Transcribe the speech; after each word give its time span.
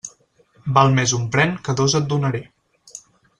Val 0.77 0.95
més 0.99 1.13
un 1.17 1.27
pren 1.35 1.53
que 1.69 1.75
dos 1.83 1.97
et 2.01 2.09
donaré. 2.15 2.43